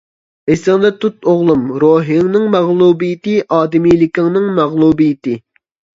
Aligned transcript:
ئېسىڭدە 0.51 0.89
تۇت 1.03 1.27
ئوغلۇم، 1.33 1.67
روھنىڭ 1.83 2.47
مەغلۇبىيىتى-ئادىمىيلىكنىڭ 2.55 4.49
مەغلۇبىيىتى. 4.61 5.37